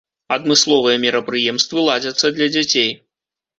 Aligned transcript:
Адмысловыя 0.35 1.01
мерапрыемствы 1.03 1.85
ладзяцца 1.91 2.35
для 2.41 2.51
дзяцей. 2.57 2.93